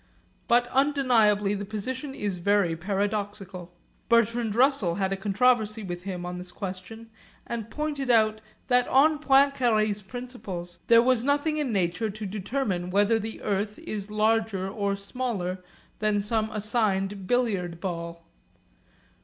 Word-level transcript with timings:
But 0.47 0.65
undeniably 0.69 1.53
the 1.53 1.63
position 1.63 2.15
is 2.15 2.39
very 2.39 2.75
paradoxical. 2.75 3.71
Bertrand 4.09 4.55
Russell 4.55 4.95
had 4.95 5.13
a 5.13 5.15
controversy 5.15 5.83
with 5.83 6.01
him 6.05 6.25
on 6.25 6.39
this 6.39 6.51
question, 6.51 7.11
and 7.45 7.69
pointed 7.69 8.09
out 8.09 8.41
that 8.67 8.87
on 8.87 9.19
Poincaré's 9.19 10.01
principles 10.01 10.79
there 10.87 11.03
was 11.03 11.23
nothing 11.23 11.57
in 11.57 11.71
nature 11.71 12.09
to 12.09 12.25
determine 12.25 12.89
whether 12.89 13.19
the 13.19 13.43
earth 13.43 13.77
is 13.77 14.09
larger 14.09 14.67
or 14.67 14.95
smaller 14.95 15.63
than 15.99 16.19
some 16.19 16.49
assigned 16.49 17.27
billiard 17.27 17.79
ball. 17.79 18.25